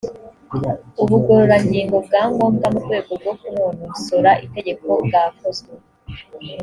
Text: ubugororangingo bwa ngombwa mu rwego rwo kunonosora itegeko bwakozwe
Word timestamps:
ubugororangingo 1.01 1.95
bwa 2.05 2.21
ngombwa 2.31 2.67
mu 2.73 2.79
rwego 2.85 3.11
rwo 3.19 3.33
kunonosora 3.39 4.31
itegeko 4.45 4.87
bwakozwe 5.05 5.71